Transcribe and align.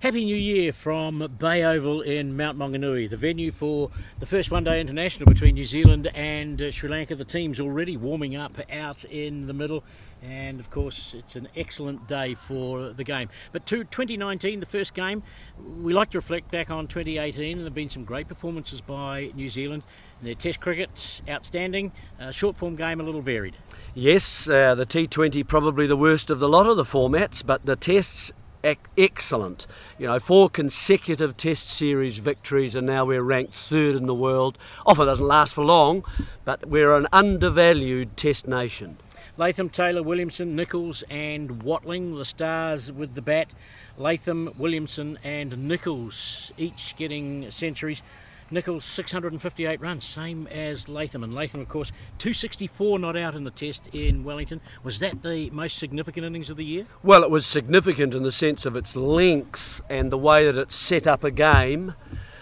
Happy 0.00 0.24
New 0.24 0.34
Year 0.34 0.72
from 0.72 1.30
Bay 1.38 1.62
Oval 1.62 2.00
in 2.00 2.34
Mount 2.34 2.56
Maunganui, 2.56 3.10
the 3.10 3.18
venue 3.18 3.52
for 3.52 3.90
the 4.18 4.24
first 4.24 4.50
one 4.50 4.64
day 4.64 4.80
international 4.80 5.26
between 5.26 5.56
New 5.56 5.66
Zealand 5.66 6.10
and 6.14 6.62
uh, 6.62 6.70
Sri 6.70 6.88
Lanka. 6.88 7.14
The 7.14 7.26
team's 7.26 7.60
already 7.60 7.98
warming 7.98 8.34
up 8.34 8.58
out 8.72 9.04
in 9.04 9.46
the 9.46 9.52
middle, 9.52 9.84
and 10.22 10.58
of 10.58 10.70
course, 10.70 11.12
it's 11.12 11.36
an 11.36 11.48
excellent 11.54 12.08
day 12.08 12.32
for 12.32 12.94
the 12.94 13.04
game. 13.04 13.28
But 13.52 13.66
to 13.66 13.84
2019, 13.84 14.60
the 14.60 14.64
first 14.64 14.94
game, 14.94 15.22
we 15.82 15.92
like 15.92 16.08
to 16.12 16.18
reflect 16.18 16.50
back 16.50 16.70
on 16.70 16.86
2018, 16.86 17.52
and 17.52 17.60
there 17.60 17.66
have 17.66 17.74
been 17.74 17.90
some 17.90 18.04
great 18.04 18.26
performances 18.26 18.80
by 18.80 19.30
New 19.34 19.50
Zealand. 19.50 19.82
Their 20.22 20.34
Test 20.34 20.60
cricket, 20.60 21.20
outstanding. 21.28 21.92
Uh, 22.18 22.30
short 22.30 22.56
form 22.56 22.74
game, 22.74 23.00
a 23.00 23.02
little 23.02 23.20
varied. 23.20 23.54
Yes, 23.94 24.48
uh, 24.48 24.74
the 24.74 24.86
T20 24.86 25.46
probably 25.46 25.86
the 25.86 25.96
worst 25.96 26.30
of 26.30 26.40
the 26.40 26.48
lot 26.48 26.64
of 26.64 26.78
the 26.78 26.84
formats, 26.84 27.44
but 27.44 27.66
the 27.66 27.76
Tests 27.76 28.32
excellent. 28.64 29.66
You 29.98 30.06
know, 30.06 30.18
four 30.18 30.50
consecutive 30.50 31.36
Test 31.36 31.68
series 31.68 32.18
victories, 32.18 32.74
and 32.74 32.86
now 32.86 33.04
we're 33.04 33.22
ranked 33.22 33.54
third 33.54 33.96
in 33.96 34.06
the 34.06 34.14
world. 34.14 34.58
Often 34.86 35.06
doesn't 35.06 35.26
last 35.26 35.54
for 35.54 35.64
long, 35.64 36.04
but 36.44 36.66
we're 36.66 36.94
an 36.96 37.06
undervalued 37.12 38.16
Test 38.16 38.46
nation. 38.46 38.96
Latham, 39.36 39.70
Taylor, 39.70 40.02
Williamson, 40.02 40.54
Nicholls, 40.54 41.02
and 41.08 41.62
Watling, 41.62 42.14
the 42.16 42.24
stars 42.24 42.92
with 42.92 43.14
the 43.14 43.22
bat. 43.22 43.48
Latham, 43.96 44.52
Williamson, 44.58 45.18
and 45.24 45.66
Nicholls, 45.66 46.52
each 46.58 46.94
getting 46.96 47.50
centuries. 47.50 48.02
Nicholls 48.50 48.84
658 48.84 49.80
runs, 49.80 50.04
same 50.04 50.46
as 50.48 50.88
Latham. 50.88 51.22
And 51.22 51.34
Latham, 51.34 51.60
of 51.60 51.68
course, 51.68 51.92
264 52.18 52.98
not 52.98 53.16
out 53.16 53.34
in 53.34 53.44
the 53.44 53.50
test 53.50 53.88
in 53.92 54.24
Wellington. 54.24 54.60
Was 54.82 54.98
that 54.98 55.22
the 55.22 55.50
most 55.50 55.78
significant 55.78 56.26
innings 56.26 56.50
of 56.50 56.56
the 56.56 56.64
year? 56.64 56.86
Well, 57.02 57.22
it 57.22 57.30
was 57.30 57.46
significant 57.46 58.14
in 58.14 58.22
the 58.22 58.32
sense 58.32 58.66
of 58.66 58.76
its 58.76 58.96
length 58.96 59.80
and 59.88 60.10
the 60.10 60.18
way 60.18 60.46
that 60.46 60.56
it 60.56 60.72
set 60.72 61.06
up 61.06 61.22
a 61.22 61.30
game 61.30 61.94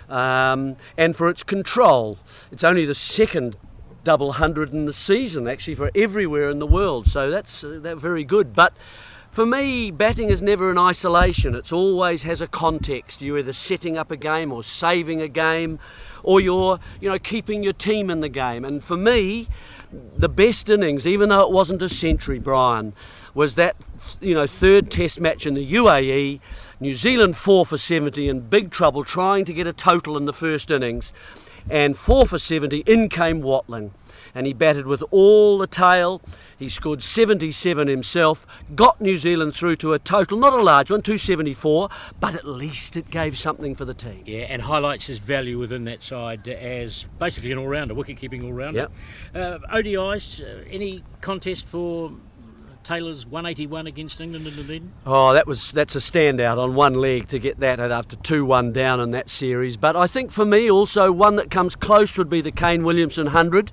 um, 0.09 0.77
and 0.97 1.15
for 1.15 1.29
its 1.29 1.43
control. 1.43 2.19
It's 2.51 2.65
only 2.65 2.87
the 2.87 2.95
second 2.95 3.57
double 4.05 4.33
hundred 4.33 4.73
in 4.73 4.87
the 4.87 4.93
season, 4.93 5.47
actually, 5.47 5.75
for 5.75 5.91
everywhere 5.95 6.49
in 6.49 6.59
the 6.59 6.67
world. 6.67 7.07
So 7.07 7.31
that's, 7.31 7.63
uh, 7.63 7.81
that's 7.83 8.01
very 8.01 8.25
good. 8.25 8.55
But 8.55 8.73
for 9.31 9.47
me, 9.47 9.91
batting 9.91 10.31
is 10.31 10.43
never 10.43 10.71
in 10.71 10.79
isolation. 10.79 11.55
It 11.55 11.73
always 11.73 12.23
has 12.25 12.41
a 12.41 12.47
context. 12.47 13.23
You're 13.23 13.39
either 13.39 13.53
setting 13.53 13.97
up 13.97 14.11
a 14.11 14.17
game 14.17 14.53
or 14.53 14.63
saving 14.63 15.21
a 15.21 15.29
game, 15.29 15.79
or 16.23 16.41
you're, 16.41 16.81
you 17.01 17.09
know, 17.09 17.19
keeping 17.19 17.63
your 17.63 17.73
team 17.73 18.11
in 18.11 18.21
the 18.21 18.29
game. 18.29 18.65
And 18.65 18.83
for 18.83 18.97
me, 18.97 19.49
the 20.17 20.29
best 20.29 20.69
innings, 20.69 21.07
even 21.07 21.29
though 21.29 21.41
it 21.41 21.51
wasn't 21.51 21.83
a 21.83 21.89
century, 21.89 22.39
Brian, 22.39 22.93
was 23.35 23.55
that, 23.55 23.77
you 24.21 24.35
know, 24.35 24.47
third 24.47 24.91
Test 24.91 25.21
match 25.21 25.47
in 25.47 25.55
the 25.55 25.75
UAE. 25.75 26.41
New 26.81 26.95
Zealand 26.95 27.37
four 27.37 27.67
for 27.67 27.79
70 27.79 28.29
in 28.29 28.41
big 28.41 28.71
trouble 28.71 29.05
trying 29.05 29.45
to 29.45 29.53
get 29.53 29.67
a 29.67 29.73
total 29.73 30.17
in 30.17 30.27
the 30.27 30.33
first 30.33 30.71
innings, 30.71 31.13
and 31.71 31.97
four 31.97 32.27
for 32.27 32.39
70. 32.39 32.79
In 32.87 33.09
came 33.09 33.41
Watling, 33.41 33.93
and 34.39 34.47
he 34.47 34.53
batted 34.53 34.87
with 34.87 35.03
all 35.11 35.59
the 35.59 35.67
tail 35.67 36.23
he 36.57 36.69
scored 36.69 37.03
77 37.03 37.89
himself, 37.89 38.47
got 38.77 39.01
New 39.01 39.17
Zealand 39.17 39.53
through 39.53 39.75
to 39.77 39.95
a 39.95 39.99
total, 39.99 40.39
not 40.39 40.53
a 40.53 40.63
large 40.63 40.91
one, 40.91 41.03
274, 41.03 41.89
but 42.21 42.37
at 42.37 42.47
least 42.47 42.97
it 42.97 43.11
gave 43.11 43.37
something 43.37 43.75
for 43.75 43.85
the 43.85 43.95
team. 43.95 44.23
Yeah, 44.27 44.43
and 44.43 44.63
highlights 44.63 45.07
his 45.07 45.19
value 45.19 45.59
within 45.59 45.85
that 45.85 46.05
side 46.05 46.47
as 46.47 47.07
basically 47.19 47.51
an 47.51 47.59
all 47.59 47.67
rounder, 47.67 47.95
wicket 47.95 48.17
keeping 48.17 48.45
all 48.45 48.53
rounder. 48.53 48.89
Yep. 49.35 49.63
Uh, 49.65 49.77
ODIs, 49.77 50.43
uh, 50.43 50.65
any 50.71 51.03
contest 51.21 51.67
for 51.67 52.13
Taylor's 52.85 53.27
181 53.27 53.89
against 53.89 54.21
England 54.21 54.47
in 54.47 54.55
Dunedin? 54.55 54.93
Oh, 55.05 55.33
that 55.33 55.49
was 55.49 55.73
that's 55.73 55.97
a 55.97 56.01
standout 56.01 56.59
on 56.59 56.77
one 56.77 56.95
leg 56.95 57.27
to 57.29 57.41
get 57.41 57.59
that 57.61 57.81
after 57.81 58.17
2-1 58.17 58.73
down 58.73 59.01
in 59.01 59.11
that 59.11 59.31
series. 59.31 59.77
But 59.77 59.97
I 59.97 60.07
think 60.07 60.31
for 60.31 60.45
me 60.45 60.71
also 60.71 61.11
one 61.11 61.37
that 61.37 61.51
comes 61.51 61.77
close 61.77 62.17
would 62.17 62.29
be 62.29 62.41
the 62.41 62.53
Kane 62.53 62.85
Williamson 62.85 63.27
100 63.27 63.73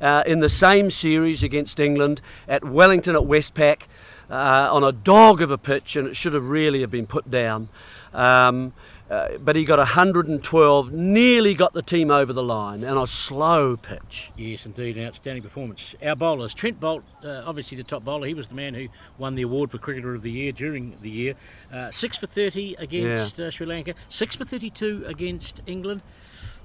uh, 0.00 0.22
in 0.26 0.40
the 0.40 0.48
same 0.48 0.90
series 0.90 1.42
against 1.42 1.80
England 1.80 2.20
at 2.48 2.64
Wellington 2.64 3.14
at 3.14 3.22
Westpac 3.22 3.82
uh, 4.30 4.68
on 4.70 4.84
a 4.84 4.92
dog 4.92 5.42
of 5.42 5.50
a 5.50 5.58
pitch, 5.58 5.96
and 5.96 6.08
it 6.08 6.16
should 6.16 6.34
have 6.34 6.48
really 6.48 6.80
have 6.80 6.90
been 6.90 7.06
put 7.06 7.30
down. 7.30 7.68
Um, 8.12 8.72
uh, 9.10 9.36
but 9.38 9.54
he 9.54 9.66
got 9.66 9.78
112, 9.78 10.92
nearly 10.92 11.52
got 11.52 11.74
the 11.74 11.82
team 11.82 12.10
over 12.10 12.32
the 12.32 12.42
line, 12.42 12.82
and 12.82 12.98
a 12.98 13.06
slow 13.06 13.76
pitch. 13.76 14.30
Yes, 14.36 14.64
indeed, 14.64 14.96
an 14.96 15.06
outstanding 15.06 15.42
performance. 15.42 15.94
Our 16.02 16.16
bowlers, 16.16 16.54
Trent 16.54 16.80
Boult, 16.80 17.02
uh, 17.22 17.42
obviously 17.44 17.76
the 17.76 17.84
top 17.84 18.02
bowler, 18.02 18.26
he 18.26 18.32
was 18.32 18.48
the 18.48 18.54
man 18.54 18.72
who 18.72 18.88
won 19.18 19.34
the 19.34 19.42
award 19.42 19.70
for 19.70 19.76
Cricketer 19.76 20.14
of 20.14 20.22
the 20.22 20.30
Year 20.30 20.52
during 20.52 20.96
the 21.02 21.10
year. 21.10 21.34
Uh, 21.70 21.90
six 21.90 22.16
for 22.16 22.26
30 22.26 22.76
against 22.78 23.38
yeah. 23.38 23.46
Uh, 23.46 23.50
Sri 23.50 23.66
Lanka, 23.66 23.94
six 24.08 24.36
for 24.36 24.46
32 24.46 25.04
against 25.06 25.60
England. 25.66 26.00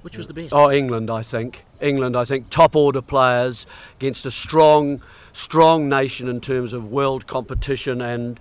Which 0.02 0.16
was 0.16 0.26
the 0.26 0.34
best? 0.34 0.52
Oh, 0.52 0.70
England, 0.70 1.10
I 1.10 1.22
think. 1.22 1.64
England, 1.80 2.16
I 2.16 2.24
think, 2.24 2.50
top 2.50 2.76
order 2.76 3.02
players 3.02 3.66
against 3.98 4.26
a 4.26 4.30
strong, 4.30 5.02
strong 5.32 5.88
nation 5.88 6.28
in 6.28 6.40
terms 6.40 6.72
of 6.72 6.90
world 6.90 7.26
competition. 7.26 8.00
And 8.00 8.40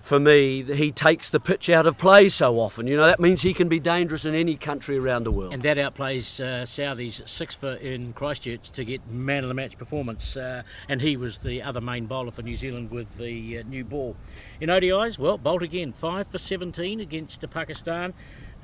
for 0.00 0.18
me, 0.18 0.62
he 0.62 0.90
takes 0.90 1.30
the 1.30 1.40
pitch 1.40 1.68
out 1.68 1.86
of 1.86 1.98
play 1.98 2.28
so 2.28 2.58
often. 2.58 2.86
You 2.86 2.96
know, 2.96 3.06
that 3.06 3.20
means 3.20 3.42
he 3.42 3.54
can 3.54 3.68
be 3.68 3.78
dangerous 3.78 4.24
in 4.24 4.34
any 4.34 4.56
country 4.56 4.98
around 4.98 5.24
the 5.24 5.30
world. 5.30 5.52
And 5.52 5.62
that 5.62 5.76
outplays 5.76 6.40
uh, 6.40 6.64
Southee's 6.64 7.22
six 7.26 7.54
for 7.54 7.74
in 7.74 8.12
Christchurch 8.12 8.70
to 8.72 8.84
get 8.84 9.06
man 9.08 9.44
of 9.44 9.48
the 9.48 9.54
match 9.54 9.76
performance. 9.78 10.36
Uh, 10.36 10.62
and 10.88 11.00
he 11.00 11.16
was 11.16 11.38
the 11.38 11.62
other 11.62 11.80
main 11.80 12.06
bowler 12.06 12.30
for 12.30 12.42
New 12.42 12.56
Zealand 12.56 12.90
with 12.90 13.18
the 13.18 13.58
uh, 13.58 13.62
new 13.68 13.84
ball. 13.84 14.16
In 14.60 14.68
ODIs, 14.68 15.18
well, 15.18 15.38
Boult 15.38 15.62
again, 15.62 15.92
five 15.92 16.28
for 16.28 16.38
17 16.38 17.00
against 17.00 17.48
Pakistan. 17.50 18.14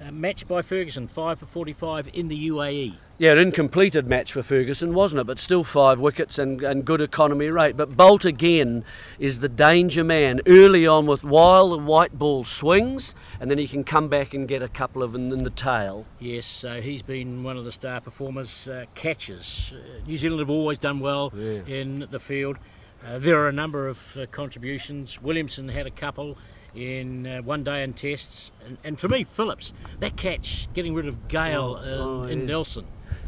Uh, 0.01 0.11
match 0.11 0.47
by 0.47 0.63
Ferguson, 0.63 1.07
5 1.07 1.39
for 1.39 1.47
45 1.47 2.11
in 2.13 2.29
the 2.29 2.49
UAE. 2.51 2.97
Yeah, 3.19 3.33
an 3.33 3.39
incompleted 3.39 4.07
match 4.07 4.35
for 4.35 4.43
Ferguson, 4.43 4.93
wasn't 4.93 5.21
it? 5.21 5.27
But 5.27 5.39
still 5.39 5.65
five 5.65 5.99
wickets 5.99 6.39
and, 6.39 6.63
and 6.63 6.85
good 6.85 7.01
economy 7.01 7.49
rate. 7.49 7.75
But 7.75 7.97
Boult 7.97 8.27
again 8.27 8.85
is 9.19 9.39
the 9.39 9.49
danger 9.49 10.05
man 10.05 10.43
early 10.47 10.87
on 10.87 11.07
with 11.07 11.25
while 11.25 11.71
the 11.71 11.79
white 11.79 12.19
ball 12.19 12.45
swings, 12.45 13.15
and 13.41 13.51
then 13.51 13.57
he 13.57 13.67
can 13.67 13.85
come 13.85 14.09
back 14.09 14.35
and 14.35 14.47
get 14.47 14.61
a 14.61 14.69
couple 14.69 15.03
of 15.03 15.15
in, 15.15 15.33
in 15.33 15.45
the 15.45 15.51
tail. 15.51 16.05
Yes, 16.21 16.45
so 16.45 16.83
he's 16.83 17.01
been 17.01 17.43
one 17.43 17.57
of 17.57 17.65
the 17.65 17.73
star 17.73 18.03
performers. 18.03 18.69
Uh, 18.69 18.85
catches. 18.95 19.73
Uh, 19.75 20.07
New 20.07 20.19
Zealand 20.19 20.41
have 20.41 20.51
always 20.51 20.77
done 20.77 21.01
well 21.01 21.33
yeah. 21.35 21.61
in 21.67 22.07
the 22.11 22.21
field. 22.21 22.59
Uh, 23.03 23.19
there 23.19 23.41
are 23.41 23.49
a 23.49 23.53
number 23.53 23.89
of 23.89 24.19
uh, 24.19 24.27
contributions. 24.27 25.23
Williamson 25.23 25.71
had 25.71 25.87
a 25.87 25.91
couple 25.91 26.37
in 26.77 27.27
uh, 27.27 27.43
one 27.43 27.65
day 27.65 27.83
in 27.83 27.95
tests. 27.95 28.53
And, 28.65 28.79
and, 28.85 29.01
for 29.01 29.09
me, 29.09 29.25
Phillips, 29.25 29.73
that 30.01 30.17
catch, 30.17 30.69
getting 30.75 30.95
rid 30.95 31.09
of 31.09 31.29
Gayle 31.29 31.81
oh, 31.83 31.85
oh, 31.85 32.23
in 32.25 32.41
yeah. 32.41 32.47
Nelson, 32.47 32.87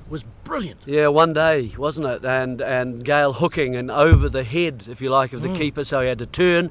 was 0.08 0.24
brilliant. 0.44 0.80
Yeah, 0.86 1.08
one 1.08 1.32
day, 1.32 1.72
wasn't 1.76 2.06
it? 2.06 2.24
And 2.24 2.60
and 2.60 3.04
Gayle 3.04 3.34
hooking 3.34 3.76
and 3.76 3.90
over 3.90 4.28
the 4.28 4.44
head, 4.44 4.86
if 4.88 5.00
you 5.00 5.10
like, 5.10 5.32
of 5.32 5.42
the 5.42 5.48
mm. 5.48 5.56
keeper, 5.56 5.84
so 5.84 6.00
he 6.00 6.08
had 6.08 6.18
to 6.18 6.26
turn 6.26 6.70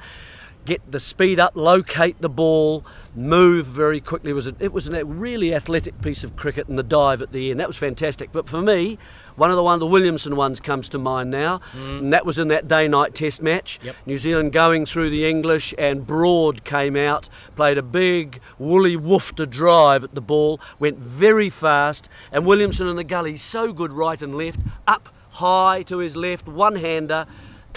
get 0.67 0.91
the 0.91 0.99
speed 0.99 1.39
up, 1.39 1.55
locate 1.55 2.21
the 2.21 2.29
ball, 2.29 2.85
move 3.15 3.65
very 3.65 4.01
quickly. 4.01 4.31
It 4.31 4.33
was 4.33 4.47
a, 4.47 4.55
it 4.59 4.73
was 4.73 4.89
a 4.89 5.05
really 5.05 5.55
athletic 5.55 5.99
piece 6.01 6.25
of 6.25 6.35
cricket, 6.35 6.67
and 6.67 6.77
the 6.77 6.83
dive 6.83 7.21
at 7.21 7.31
the 7.31 7.49
end 7.49 7.59
that 7.61 7.67
was 7.67 7.77
fantastic. 7.77 8.33
But 8.33 8.49
for 8.49 8.61
me, 8.61 8.99
one 9.37 9.49
of 9.49 9.55
the 9.55 9.63
one 9.63 9.79
the 9.79 9.87
Williamson 9.87 10.35
ones 10.35 10.59
comes 10.59 10.89
to 10.89 10.97
mind 10.97 11.31
now, 11.31 11.61
mm. 11.71 11.99
and 11.99 12.13
that 12.13 12.25
was 12.25 12.37
in 12.37 12.49
that 12.49 12.67
day-night 12.67 13.15
Test 13.15 13.41
match. 13.41 13.79
Yep. 13.81 13.95
New 14.05 14.17
Zealand 14.17 14.51
going 14.51 14.85
through 14.85 15.09
the 15.09 15.27
English, 15.27 15.73
and 15.77 16.05
Broad 16.05 16.65
came 16.65 16.97
out, 16.97 17.29
played 17.55 17.77
a 17.77 17.81
big 17.81 18.41
woolly 18.59 18.97
woofter 18.97 19.49
drive 19.49 20.03
at 20.03 20.15
the 20.15 20.21
ball, 20.21 20.59
went 20.79 20.99
very 20.99 21.49
fast, 21.49 22.09
and 22.31 22.45
Williamson 22.45 22.87
in 22.87 22.97
the 22.97 23.05
gully 23.05 23.37
so 23.37 23.71
good 23.71 23.93
right 23.93 24.21
and 24.21 24.35
left, 24.35 24.59
up 24.85 25.07
high 25.31 25.81
to 25.83 25.99
his 25.99 26.17
left, 26.17 26.47
one-hander 26.47 27.25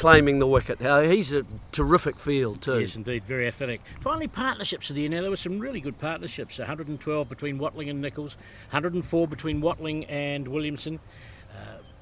claiming 0.00 0.38
the 0.38 0.46
wicket. 0.46 0.80
Uh, 0.80 1.00
he's 1.02 1.32
a 1.34 1.44
terrific 1.72 2.18
field 2.18 2.62
too. 2.62 2.80
Yes, 2.80 2.96
indeed, 2.96 3.22
very 3.24 3.46
athletic. 3.46 3.82
Finally, 4.00 4.28
partnerships 4.28 4.88
of 4.88 4.96
the 4.96 5.02
year. 5.02 5.10
Now, 5.10 5.20
there 5.20 5.30
were 5.30 5.36
some 5.36 5.58
really 5.58 5.80
good 5.80 5.98
partnerships 5.98 6.58
112 6.58 7.28
between 7.28 7.58
Watling 7.58 7.90
and 7.90 8.00
Nicholls, 8.00 8.36
104 8.70 9.28
between 9.28 9.60
Watling 9.60 10.06
and 10.06 10.48
Williamson. 10.48 11.00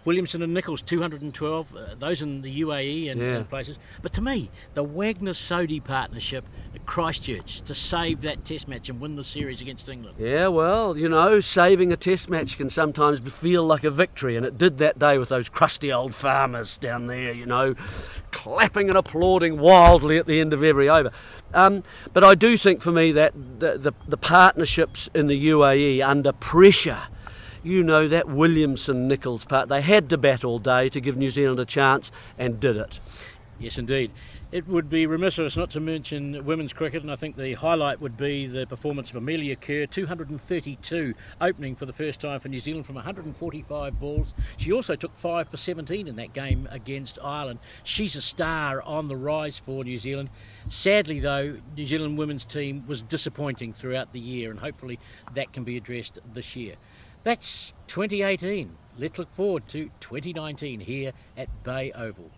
Williamson 0.09 0.41
and 0.41 0.55
Nicholls, 0.55 0.81
212, 0.81 1.77
uh, 1.77 1.95
those 1.99 2.23
in 2.23 2.41
the 2.41 2.63
UAE 2.63 3.11
and, 3.11 3.21
yeah. 3.21 3.43
places. 3.43 3.79
But 4.01 4.15
to 4.15 4.23
me, 4.23 4.51
the 4.73 4.83
Wagner 4.83 5.35
Sodhi 5.35 5.85
partnership 5.85 6.47
at 6.75 6.87
Christchurch 6.87 7.61
to 7.61 7.75
save 7.75 8.23
that 8.23 8.43
test 8.43 8.69
match 8.69 8.89
and 8.89 9.03
win 9.03 9.17
the 9.17 9.23
series 9.23 9.61
against 9.61 9.87
England. 9.87 10.17
Yeah, 10.19 10.47
well, 10.47 10.97
you 10.97 11.11
know, 11.11 11.41
saving 11.41 11.93
a 11.93 11.97
test 11.99 12.31
match 12.31 12.57
can 12.57 12.71
sometimes 12.71 13.21
feel 13.21 13.65
like 13.65 13.85
a 13.85 13.91
victory, 13.91 14.35
and 14.35 14.47
it 14.47 14.57
did 14.57 14.79
that 14.79 14.99
day 14.99 15.19
with 15.19 15.29
those 15.29 15.51
crusty 15.51 15.93
old 15.93 16.15
farmers 16.15 16.79
down 16.79 17.07
there, 17.07 17.35
you 17.35 17.45
know, 17.45 17.75
clapping 18.31 18.89
and 18.89 18.97
applauding 18.97 19.59
wildly 19.59 20.17
at 20.17 20.25
the 20.25 20.41
end 20.41 20.55
of 20.55 20.63
every 20.63 20.89
over. 20.89 21.13
Um, 21.53 21.85
but 22.15 22.25
I 22.25 22.35
do 22.35 22.57
think 22.57 22.81
for 22.81 22.93
me 22.93 23.13
that 23.13 23.35
the, 23.35 23.77
the, 23.77 23.93
the 24.09 24.17
partnerships 24.17 25.11
in 25.13 25.27
the 25.27 25.49
UAE 25.51 26.03
under 26.03 26.33
pressure 26.33 27.03
you 27.63 27.83
know 27.83 28.09
that 28.09 28.29
Williamson 28.29 29.09
Nicholls 29.09 29.45
part. 29.45 29.69
They 29.69 29.81
had 29.81 30.09
to 30.11 30.19
bat 30.19 30.45
all 30.45 30.59
day 30.59 30.89
to 30.89 31.01
give 31.01 31.17
New 31.17 31.31
Zealand 31.31 31.61
a 31.61 31.65
chance 31.65 32.13
and 32.39 32.61
did 32.61 32.77
it. 32.77 33.01
Yes, 33.59 33.77
indeed. 33.77 34.13
It 34.51 34.67
would 34.67 34.89
be 34.89 35.05
remiss 35.05 35.37
of 35.37 35.45
us 35.45 35.59
not 35.59 35.69
to 35.73 35.81
mention 35.81 36.45
women's 36.47 36.73
cricket, 36.73 37.03
and 37.03 37.13
I 37.13 37.17
think 37.17 37.37
the 37.37 37.53
highlight 37.53 38.01
would 38.01 38.17
be 38.17 38.47
the 38.47 38.67
performance 38.67 39.11
of 39.11 39.17
Amelia 39.17 39.57
Kerr, 39.57 39.85
232 39.85 41.15
opening 41.41 41.77
for 41.77 41.85
the 41.85 41.93
first 41.93 42.19
time 42.21 42.41
for 42.41 42.49
New 42.49 42.61
Zealand 42.61 42.87
from 42.87 42.95
145 42.95 44.01
balls. 44.01 44.33
She 44.57 44.73
also 44.73 44.97
took 44.97 45.15
5 45.15 45.49
for 45.51 45.57
17 45.59 46.09
in 46.09 46.17
that 46.17 46.33
game 46.33 46.67
against 46.71 47.19
Ireland. 47.23 47.59
She's 47.83 48.17
a 48.17 48.23
star 48.23 48.81
on 48.81 49.09
the 49.09 49.17
rise 49.17 49.59
for 49.59 49.85
New 49.85 49.99
Zealand. 49.99 50.31
Sadly, 50.69 51.21
though, 51.21 51.59
New 51.77 51.87
Zealand 51.87 52.17
women's 52.17 52.47
team 52.47 52.85
was 52.87 53.03
disappointing 53.03 53.75
throughout 53.75 54.15
the 54.15 54.21
year, 54.21 54.51
and 54.51 54.61
hopefully 54.61 54.99
that 55.35 55.53
can 55.53 55.65
be 55.65 55.77
addressed 55.77 56.21
this 56.33 56.57
year. 56.57 56.77
That's 57.25 57.75
2018. 57.89 58.77
Let's 58.99 59.19
look 59.19 59.31
forward 59.35 59.69
to 59.69 59.91
2019 60.01 60.81
here 60.81 61.13
at 61.37 61.63
Bay 61.63 61.93
Oval. 61.93 62.31